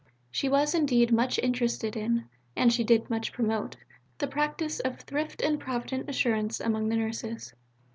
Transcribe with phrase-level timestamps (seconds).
[0.31, 3.75] She was indeed much interested in, and she did much to promote,
[4.17, 7.53] the practice of thrift and provident assurance among the Nurses.